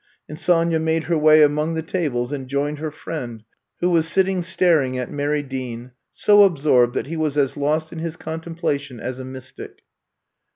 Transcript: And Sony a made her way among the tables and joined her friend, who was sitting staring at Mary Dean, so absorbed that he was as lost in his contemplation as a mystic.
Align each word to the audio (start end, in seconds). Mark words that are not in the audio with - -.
And 0.27 0.35
Sony 0.35 0.75
a 0.75 0.79
made 0.79 1.03
her 1.03 1.17
way 1.19 1.43
among 1.43 1.75
the 1.75 1.83
tables 1.83 2.31
and 2.31 2.47
joined 2.47 2.79
her 2.79 2.89
friend, 2.89 3.43
who 3.81 3.91
was 3.91 4.07
sitting 4.07 4.41
staring 4.41 4.97
at 4.97 5.11
Mary 5.11 5.43
Dean, 5.43 5.91
so 6.11 6.41
absorbed 6.41 6.95
that 6.95 7.05
he 7.05 7.15
was 7.17 7.37
as 7.37 7.55
lost 7.55 7.93
in 7.93 7.99
his 7.99 8.17
contemplation 8.17 8.99
as 8.99 9.19
a 9.19 9.23
mystic. 9.23 9.83